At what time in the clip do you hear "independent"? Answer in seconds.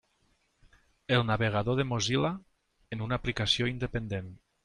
3.75-4.35